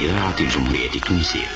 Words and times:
إذاعة 0.00 0.40
الجمهورية 0.40 0.94
التونسية. 0.94 1.46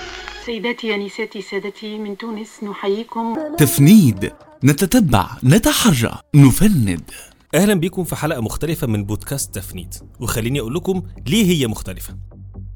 سيداتي 0.47 0.95
أنساتي 0.95 1.43
سادتي 1.43 1.99
من 1.99 2.17
تونس 2.17 2.49
نحييكم. 2.63 3.37
تفنيد 3.59 4.33
نتتبع 4.65 5.31
نتحرى 5.45 6.19
نفند. 6.35 7.11
أهلا 7.55 7.75
بيكم 7.75 8.05
في 8.05 8.17
حلقة 8.17 8.41
مختلفة 8.41 8.87
من 8.87 9.05
بودكاست 9.05 9.55
تفنيد. 9.55 9.95
وخليني 10.21 10.61
أقول 10.61 10.75
لكم 10.75 11.03
ليه 11.27 11.45
هي 11.45 11.67
مختلفة. 11.67 12.17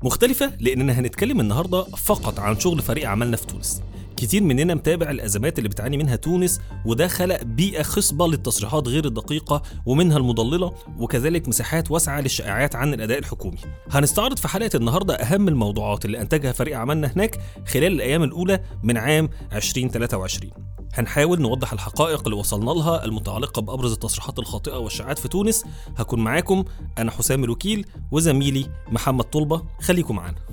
مختلفة 0.03 0.53
لأننا 0.61 0.93
هنتكلم 0.93 1.41
النهارده 1.41 1.83
فقط 1.85 2.41
عن 2.41 2.61
شغل 2.61 2.83
فريق 2.83 3.09
عملنا 3.09 3.37
في 3.37 3.47
تونس. 3.47 3.83
كتير 4.19 4.43
مننا 4.43 4.75
متابع 4.75 5.11
الأزمات 5.11 5.59
اللي 5.59 5.69
بتعاني 5.69 5.97
منها 5.97 6.17
تونس 6.17 6.61
وده 6.85 7.09
خلق 7.09 7.43
بيئة 7.43 7.83
خصبة 7.83 8.29
للتصريحات 8.29 8.89
غير 8.89 9.05
الدقيقة 9.05 9.63
ومنها 9.87 10.17
المضللة 10.17 10.73
وكذلك 10.99 11.49
مساحات 11.49 11.91
واسعة 11.91 12.21
للشائعات 12.21 12.77
عن 12.77 12.95
الأداء 12.95 13.19
الحكومي. 13.19 13.57
هنستعرض 13.91 14.37
في 14.37 14.49
حلقة 14.49 14.71
النهارده 14.75 15.15
أهم 15.15 15.49
الموضوعات 15.49 16.05
اللي 16.05 16.21
أنتجها 16.21 16.53
فريق 16.53 16.79
عملنا 16.79 17.13
هناك 17.17 17.39
خلال 17.67 17.93
الأيام 17.93 18.23
الأولى 18.23 18.61
من 18.83 18.97
عام 18.97 19.29
2023. 19.53 20.53
هنحاول 20.95 21.41
نوضح 21.41 21.73
الحقائق 21.73 22.23
اللي 22.25 22.37
وصلنا 22.37 22.71
لها 22.71 23.05
المتعلقة 23.05 23.63
بأبرز 23.63 23.93
التصريحات 23.93 24.39
الخاطئة 24.39 24.77
والشائعات 24.79 25.19
في 25.19 25.29
تونس 25.29 25.65
هكون 25.97 26.21
معاكم 26.21 26.65
أنا 26.99 27.11
حسام 27.11 27.45
الوكيل 27.45 27.87
وزميلي 28.11 28.67
محمد 28.89 29.25
طلبة 29.25 29.63
خليكم 29.81 30.17
معانا 30.17 30.48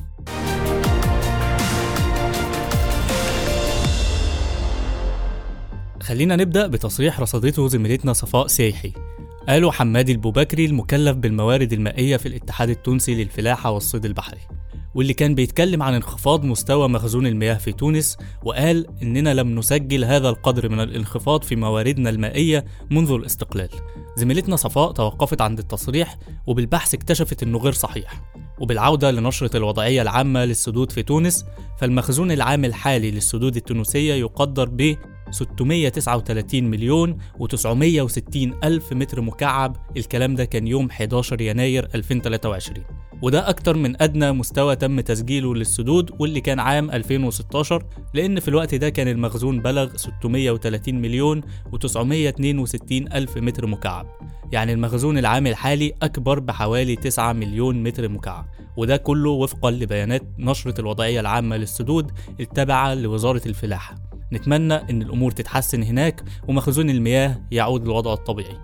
خلينا 6.06 6.36
نبدأ 6.36 6.68
بتصريح 6.68 7.20
رصدته 7.20 7.68
زميلتنا 7.68 8.14
صفاء 8.14 8.48
سيحي. 8.48 8.94
قالوا 9.50 9.72
حمادي 9.72 10.12
البوبكري 10.12 10.66
المكلف 10.66 11.18
بالموارد 11.18 11.74
المائية 11.74 12.18
في 12.18 12.28
الاتحاد 12.28 12.70
التونسي 12.70 13.16
للفلاحة 13.16 13.72
والصيد 13.72 14.06
البحري 14.06 14.40
واللي 14.96 15.14
كان 15.14 15.36
بيتكلم 15.36 15.84
عن 15.84 15.94
انخفاض 15.94 16.46
مستوى 16.46 16.90
مخزون 16.90 17.28
المياه 17.28 17.54
في 17.54 17.72
تونس 17.72 18.18
وقال 18.44 18.88
إننا 19.04 19.34
لم 19.34 19.60
نسجل 19.60 20.06
هذا 20.06 20.30
القدر 20.30 20.70
من 20.70 20.80
الانخفاض 20.80 21.44
في 21.44 21.56
مواردنا 21.56 22.10
المائية 22.10 22.66
منذ 22.92 23.12
الاستقلال. 23.12 23.70
زميلتنا 24.18 24.56
صفاء 24.56 24.92
توقفت 24.92 25.42
عند 25.42 25.60
التصريح 25.60 26.18
وبالبحث 26.48 26.94
اكتشفت 26.94 27.44
إنه 27.44 27.58
غير 27.58 27.74
صحيح. 27.74 28.22
وبالعودة 28.60 29.12
لنشرة 29.12 29.58
الوضعية 29.58 30.02
العامة 30.02 30.46
للسدود 30.46 30.92
في 30.92 31.04
تونس 31.04 31.46
فالمخزون 31.80 32.32
العام 32.32 32.66
الحالي 32.66 33.12
للسدود 33.12 33.56
التونسية 33.56 34.14
يقدر 34.14 34.70
ب 34.70 34.96
639 35.32 36.64
مليون 36.64 37.18
و960 37.40 38.38
ألف 38.64 38.94
متر 38.94 39.22
مكعب. 39.22 39.76
الكلام 39.98 40.36
ده 40.36 40.46
كان 40.46 40.68
يوم 40.68 40.90
11 40.90 41.42
يناير 41.42 41.88
2023 41.96 42.86
وده 43.22 43.50
أكتر 43.50 43.78
من 43.78 44.02
أدنى 44.02 44.32
مستوى 44.32 44.76
تم 44.76 45.00
تسجيله 45.00 45.56
للسدود 45.56 46.12
واللي 46.20 46.42
كان 46.42 46.60
عام 46.60 46.92
2016 46.92 47.84
لأن 48.14 48.40
في 48.40 48.48
الوقت 48.48 48.76
ده 48.76 48.90
كان 48.90 49.08
المخزون 49.08 49.62
بلغ 49.62 49.96
630 49.96 50.96
مليون 50.96 51.42
و962 51.42 52.92
ألف 52.92 53.38
متر 53.38 53.66
مكعب. 53.66 54.08
يعني 54.52 54.74
المخزون 54.74 55.18
العام 55.18 55.48
الحالي 55.48 55.94
أكبر 56.02 56.40
بحوالي 56.40 56.96
9 56.96 57.34
مليون 57.34 57.84
متر 57.84 58.10
مكعب. 58.10 58.46
وده 58.78 58.98
كله 58.98 59.30
وفقا 59.30 59.72
لبيانات 59.72 60.24
نشرة 60.40 60.82
الوضعية 60.82 61.20
العامة 61.20 61.58
للسدود 61.58 62.12
التابعة 62.40 62.94
لوزارة 62.94 63.42
الفلاحة. 63.46 63.96
نتمنى 64.34 64.74
إن 64.74 65.02
الأمور 65.02 65.32
تتحسن 65.32 65.84
هناك 65.84 66.24
ومخزون 66.48 66.90
المياه 66.90 67.42
يعود 67.52 67.86
لوضعه 67.86 68.14
الطبيعي 68.14 68.58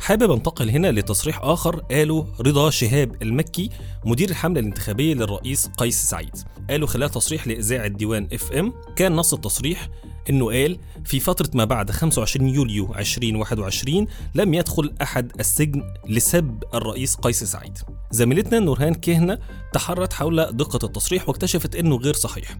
حابب 0.00 0.30
أنتقل 0.30 0.70
هنا 0.70 0.92
لتصريح 0.92 1.40
آخر 1.42 1.76
قاله 1.76 2.26
رضا 2.40 2.70
شهاب 2.70 3.22
المكي 3.22 3.70
مدير 4.04 4.30
الحملة 4.30 4.60
الانتخابية 4.60 5.14
للرئيس 5.14 5.70
قيس 5.78 6.04
سعيد 6.04 6.36
قاله 6.70 6.86
خلال 6.86 7.10
تصريح 7.10 7.46
لإذاعة 7.46 7.86
ديوان 7.86 8.28
إف 8.32 8.52
إم 8.52 8.72
كان 8.96 9.12
نص 9.12 9.34
التصريح 9.34 9.88
إنه 10.30 10.46
قال 10.46 10.78
في 11.04 11.20
فترة 11.20 11.50
ما 11.54 11.64
بعد 11.64 11.90
25 11.90 12.48
يوليو 12.48 12.94
2021 12.94 14.06
لم 14.34 14.54
يدخل 14.54 14.94
أحد 15.02 15.32
السجن 15.40 15.82
لسب 16.08 16.64
الرئيس 16.74 17.14
قيس 17.14 17.44
سعيد. 17.44 17.78
زميلتنا 18.14 18.58
نورهان 18.58 18.94
كهنة 18.94 19.38
تحرت 19.72 20.12
حول 20.12 20.44
دقة 20.44 20.86
التصريح 20.86 21.28
واكتشفت 21.28 21.76
إنه 21.76 21.96
غير 21.96 22.14
صحيح. 22.14 22.58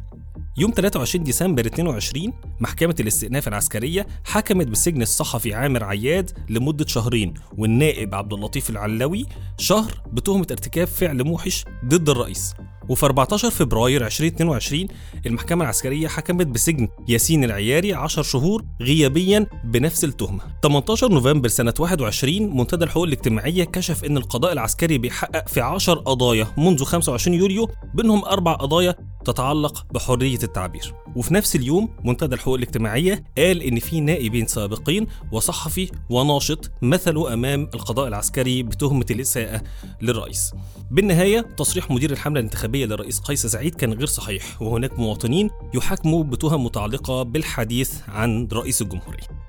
يوم 0.59 0.73
23 0.77 1.25
ديسمبر 1.25 1.67
22 1.67 2.33
محكمة 2.61 2.95
الاستئناف 3.01 3.49
العسكرية 3.49 4.07
حكمت 4.25 4.67
بسجن 4.67 5.03
الصحفي 5.03 5.55
عامر 5.55 5.85
عياد 5.85 6.31
لمدة 6.49 6.87
شهرين 6.87 7.35
والنائب 7.59 8.15
عبد 8.15 8.33
اللطيف 8.33 8.71
العلوي 8.71 9.27
شهر 9.59 10.03
بتهمة 10.13 10.47
ارتكاب 10.51 10.87
فعل 10.87 11.25
موحش 11.25 11.65
ضد 11.85 12.09
الرئيس 12.09 12.55
وفي 12.89 13.07
14 13.07 13.51
فبراير 13.51 14.07
2022 14.07 14.87
المحكمة 15.27 15.65
العسكرية 15.65 16.09
حكمت 16.09 16.47
بسجن 16.47 16.89
ياسين 17.09 17.45
العياري 17.45 17.95
10 17.95 18.23
شهور 18.23 18.65
غيابيا 18.83 19.47
بنفس 19.65 20.05
التهمة. 20.05 20.41
18 20.63 21.13
نوفمبر 21.13 21.49
سنة 21.49 21.75
21 21.79 22.57
منتدى 22.57 22.85
الحقوق 22.85 23.05
الاجتماعية 23.05 23.65
كشف 23.65 24.05
إن 24.05 24.17
القضاء 24.17 24.53
العسكري 24.53 24.99
بيحقق 24.99 25.49
في 25.49 25.61
10 25.61 25.95
قضايا 25.95 26.47
منذ 26.59 26.85
25 26.85 27.37
يوليو 27.37 27.71
بينهم 27.95 28.25
أربع 28.25 28.53
قضايا 28.53 28.95
تتعلق 29.25 29.87
بحرية 29.95 30.39
التعبير. 30.43 30.95
وفي 31.17 31.35
نفس 31.35 31.57
اليوم 31.57 31.89
منتدى 32.05 32.35
الحقوق 32.35 32.55
الاجتماعية 32.55 33.25
قال 33.39 33.63
إن 33.63 33.79
في 33.79 34.01
نائبين 34.01 34.47
سابقين 34.47 35.07
وصحفي 35.33 35.91
وناشط 36.11 36.71
مثلوا 36.83 37.33
أمام 37.33 37.69
القضاء 37.75 38.09
العسكري 38.09 38.63
بتهمة 38.63 39.07
الإساءة 39.11 39.63
للرئيس. 40.03 40.53
بالنهاية 40.91 41.41
تصريح 41.41 41.91
مدير 41.91 42.11
الحملة 42.11 42.41
الانتخابية 42.41 42.74
للرئيس 42.83 43.21
قيس 43.21 43.47
سعيد 43.47 43.75
كان 43.75 43.93
غير 43.93 44.07
صحيح 44.07 44.63
وهناك 44.63 44.99
مواطنين 44.99 45.51
يحاكموا 45.75 46.25
بتهم 46.25 46.65
متعلقة 46.65 47.23
بالحديث 47.23 47.93
عن 48.09 48.49
رئيس 48.53 48.83
الجمهورية. 48.83 49.45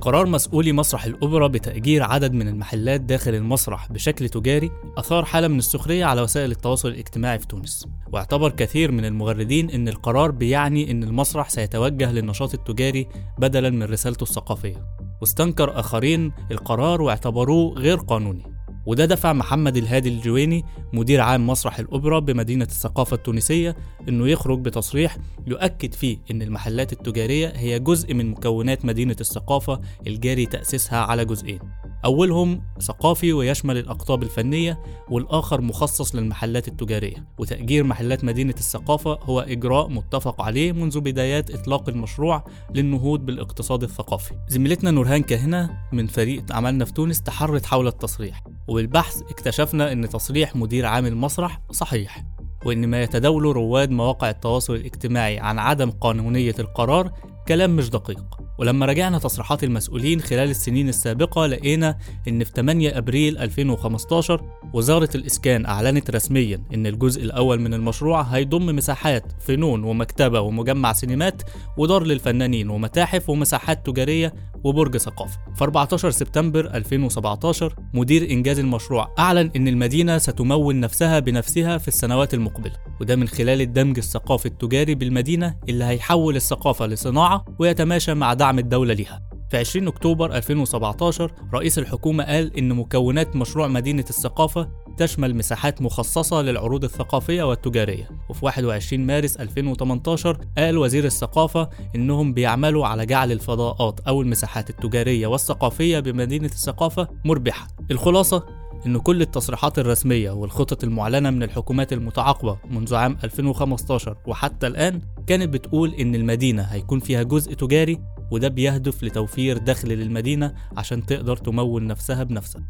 قرار 0.00 0.26
مسؤولي 0.26 0.72
مسرح 0.72 1.04
الأوبرا 1.04 1.46
بتأجير 1.46 2.02
عدد 2.02 2.32
من 2.32 2.48
المحلات 2.48 3.00
داخل 3.00 3.34
المسرح 3.34 3.92
بشكل 3.92 4.28
تجاري 4.28 4.70
أثار 4.98 5.24
حالة 5.24 5.48
من 5.48 5.58
السخرية 5.58 6.04
على 6.04 6.22
وسائل 6.22 6.50
التواصل 6.50 6.88
الاجتماعي 6.88 7.38
في 7.38 7.46
تونس. 7.46 7.88
واعتبر 8.12 8.50
كثير 8.50 8.92
من 8.92 9.04
المغردين 9.04 9.70
أن 9.70 9.88
القرار 9.88 10.30
بيعني 10.30 10.90
أن 10.90 11.02
المسرح 11.02 11.48
سيتوجه 11.48 12.12
للنشاط 12.12 12.54
التجاري 12.54 13.08
بدلا 13.38 13.70
من 13.70 13.82
رسالته 13.82 14.22
الثقافية. 14.22 15.05
واستنكر 15.20 15.80
آخرين 15.80 16.32
القرار 16.50 17.02
واعتبروه 17.02 17.74
غير 17.74 17.96
قانوني. 17.96 18.56
وده 18.86 19.04
دفع 19.04 19.32
محمد 19.32 19.76
الهادي 19.76 20.08
الجويني 20.08 20.64
مدير 20.92 21.20
عام 21.20 21.46
مسرح 21.46 21.78
الأوبرا 21.78 22.18
بمدينة 22.18 22.64
الثقافة 22.64 23.14
التونسية 23.14 23.76
إنه 24.08 24.28
يخرج 24.28 24.60
بتصريح 24.60 25.16
يؤكد 25.46 25.94
فيه 25.94 26.18
إن 26.30 26.42
المحلات 26.42 26.92
التجارية 26.92 27.52
هي 27.56 27.78
جزء 27.78 28.14
من 28.14 28.30
مكونات 28.30 28.84
مدينة 28.84 29.16
الثقافة 29.20 29.80
الجاري 30.06 30.46
تأسيسها 30.46 30.98
على 30.98 31.24
جزئين. 31.24 31.58
أولهم 32.04 32.62
ثقافي 32.80 33.32
ويشمل 33.32 33.78
الأقطاب 33.78 34.22
الفنية 34.22 34.80
والآخر 35.10 35.60
مخصص 35.60 36.14
للمحلات 36.14 36.68
التجارية. 36.68 37.26
وتأجير 37.38 37.84
محلات 37.84 38.24
مدينة 38.24 38.54
الثقافة 38.58 39.18
هو 39.22 39.40
إجراء 39.40 39.88
متفق 39.88 40.42
عليه 40.42 40.72
منذ 40.72 41.00
بدايات 41.00 41.50
إطلاق 41.50 41.88
المشروع 41.88 42.44
للنهوض 42.74 43.20
بالاقتصاد 43.20 43.82
الثقافي. 43.82 44.34
زميلتنا 44.48 44.90
نورهان 44.90 45.22
كهنة 45.22 45.78
من 45.92 46.06
فريق 46.06 46.52
عملنا 46.52 46.84
في 46.84 46.92
تونس 46.92 47.22
تحرت 47.22 47.66
حول 47.66 47.86
التصريح 47.86 48.44
وبالبحث 48.68 49.22
اكتشفنا 49.22 49.92
أن 49.92 50.08
تصريح 50.08 50.56
مدير 50.56 50.86
عام 50.86 51.06
المسرح 51.06 51.60
صحيح 51.70 52.24
وإن 52.64 52.86
ما 52.86 53.02
يتداوله 53.02 53.52
رواد 53.52 53.90
مواقع 53.90 54.30
التواصل 54.30 54.74
الاجتماعي 54.74 55.38
عن 55.38 55.58
عدم 55.58 55.90
قانونية 55.90 56.54
القرار 56.58 57.12
كلام 57.48 57.76
مش 57.76 57.90
دقيق. 57.90 58.24
ولما 58.58 58.86
راجعنا 58.86 59.18
تصريحات 59.18 59.64
المسؤولين 59.64 60.20
خلال 60.20 60.50
السنين 60.50 60.88
السابقة 60.88 61.46
لقينا 61.46 61.98
إن 62.28 62.44
في 62.44 62.52
8 62.56 62.98
أبريل 62.98 63.38
2015 63.38 64.40
وزارة 64.72 65.08
الإسكان 65.14 65.66
أعلنت 65.66 66.10
رسميا 66.10 66.62
إن 66.74 66.86
الجزء 66.86 67.22
الأول 67.22 67.60
من 67.60 67.74
المشروع 67.74 68.22
هيضم 68.22 68.66
مساحات 68.76 69.32
فنون 69.40 69.84
ومكتبة 69.84 70.40
ومجمع 70.40 70.92
سينمات 70.92 71.42
ودار 71.78 72.04
للفنانين 72.04 72.70
ومتاحف 72.70 73.30
ومساحات 73.30 73.86
تجارية 73.86 74.34
وبرج 74.66 74.96
ثقافة. 74.96 75.38
في 75.54 75.64
14 75.64 76.10
سبتمبر 76.10 76.74
2017 76.74 77.74
مدير 77.94 78.30
إنجاز 78.30 78.58
المشروع 78.58 79.14
أعلن 79.18 79.50
إن 79.56 79.68
المدينة 79.68 80.18
ستمول 80.18 80.80
نفسها 80.80 81.18
بنفسها 81.18 81.78
في 81.78 81.88
السنوات 81.88 82.34
المقبلة 82.34 82.72
وده 83.00 83.16
من 83.16 83.28
خلال 83.28 83.60
الدمج 83.60 83.98
الثقافي 83.98 84.46
التجاري 84.46 84.94
بالمدينة 84.94 85.56
اللي 85.68 85.84
هيحول 85.84 86.36
الثقافة 86.36 86.86
لصناعة 86.86 87.44
ويتماشى 87.58 88.14
مع 88.14 88.34
دعم 88.34 88.58
الدولة 88.58 88.94
ليها. 88.94 89.25
في 89.50 89.56
20 89.56 89.88
أكتوبر 89.88 90.36
2017 90.36 91.32
رئيس 91.54 91.78
الحكومة 91.78 92.24
قال 92.24 92.56
إن 92.58 92.68
مكونات 92.72 93.36
مشروع 93.36 93.66
مدينة 93.66 94.04
الثقافة 94.10 94.68
تشمل 94.96 95.36
مساحات 95.36 95.82
مخصصة 95.82 96.42
للعروض 96.42 96.84
الثقافية 96.84 97.42
والتجارية. 97.42 98.08
وفي 98.28 98.44
21 98.44 99.06
مارس 99.06 99.36
2018 99.36 100.38
قال 100.58 100.78
وزير 100.78 101.04
الثقافة 101.04 101.70
إنهم 101.96 102.32
بيعملوا 102.34 102.86
على 102.86 103.06
جعل 103.06 103.32
الفضاءات 103.32 104.00
أو 104.00 104.22
المساحات 104.22 104.70
التجارية 104.70 105.26
والثقافية 105.26 106.00
بمدينة 106.00 106.46
الثقافة 106.46 107.08
مربحة. 107.24 107.68
الخلاصة 107.90 108.46
إن 108.86 108.98
كل 108.98 109.22
التصريحات 109.22 109.78
الرسمية 109.78 110.30
والخطط 110.30 110.84
المعلنة 110.84 111.30
من 111.30 111.42
الحكومات 111.42 111.92
المتعاقبة 111.92 112.58
منذ 112.70 112.94
عام 112.94 113.18
2015 113.24 114.16
وحتى 114.26 114.66
الآن 114.66 115.00
كانت 115.26 115.48
بتقول 115.48 115.94
إن 115.94 116.14
المدينة 116.14 116.62
هيكون 116.62 117.00
فيها 117.00 117.22
جزء 117.22 117.54
تجاري 117.54 118.00
وده 118.30 118.48
بيهدف 118.48 119.04
لتوفير 119.04 119.58
دخل 119.58 119.88
للمدينة 119.88 120.54
عشان 120.76 121.06
تقدر 121.06 121.36
تمول 121.36 121.86
نفسها 121.86 122.24
بنفسها 122.24 122.62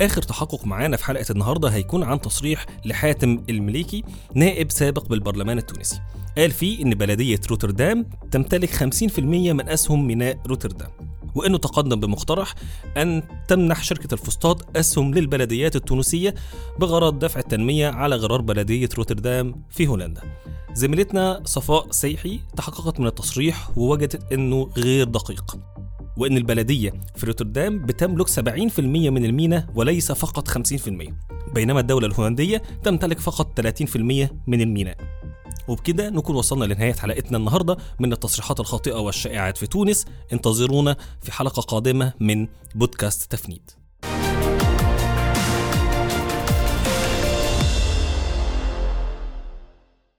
آخر 0.00 0.22
تحقق 0.22 0.66
معانا 0.66 0.96
في 0.96 1.04
حلقة 1.04 1.24
النهاردة 1.30 1.68
هيكون 1.68 2.02
عن 2.02 2.20
تصريح 2.20 2.66
لحاتم 2.84 3.44
المليكي 3.50 4.04
نائب 4.34 4.70
سابق 4.70 5.08
بالبرلمان 5.08 5.58
التونسي. 5.58 6.00
قال 6.38 6.50
فيه 6.50 6.82
إن 6.82 6.94
بلدية 6.94 7.40
روتردام 7.50 8.06
تمتلك 8.30 8.70
50% 8.70 9.18
من 9.52 9.68
أسهم 9.68 10.06
ميناء 10.06 10.38
روتردام. 10.46 10.90
وإنه 11.34 11.58
تقدم 11.58 12.00
بمقترح 12.00 12.54
أن 12.96 13.22
تمنح 13.48 13.82
شركة 13.84 14.14
الفسطاط 14.14 14.76
اسهم 14.76 15.14
للبلديات 15.14 15.76
التونسية 15.76 16.34
بغرض 16.78 17.18
دفع 17.18 17.40
التنمية 17.40 17.88
على 17.88 18.16
غرار 18.16 18.40
بلدية 18.40 18.88
روتردام 18.98 19.64
في 19.70 19.86
هولندا. 19.86 20.22
زميلتنا 20.74 21.42
صفاء 21.44 21.90
سيحي 21.90 22.40
تحققت 22.56 23.00
من 23.00 23.06
التصريح 23.06 23.78
ووجدت 23.78 24.32
إنه 24.32 24.70
غير 24.76 25.06
دقيق. 25.06 25.56
وإن 26.16 26.36
البلدية 26.36 26.92
في 27.14 27.26
روتردام 27.26 27.86
بتملك 27.86 28.28
70% 28.28 28.80
من 29.10 29.24
المينا 29.24 29.66
وليس 29.74 30.12
فقط 30.12 30.48
50% 30.48 31.14
بينما 31.54 31.80
الدولة 31.80 32.06
الهولندية 32.06 32.62
تمتلك 32.82 33.20
فقط 33.20 33.60
30% 33.60 34.30
من 34.46 34.60
الميناء. 34.60 34.96
وبكده 35.68 36.10
نكون 36.10 36.36
وصلنا 36.36 36.64
لنهاية 36.64 36.92
حلقتنا 36.92 37.38
النهاردة 37.38 37.76
من 38.00 38.12
التصريحات 38.12 38.60
الخاطئة 38.60 39.00
والشائعات 39.00 39.56
في 39.56 39.66
تونس. 39.66 40.04
انتظرونا 40.32 40.96
في 41.22 41.32
حلقة 41.32 41.62
قادمة 41.62 42.12
من 42.20 42.48
بودكاست 42.74 43.32
تفنيد. 43.32 43.83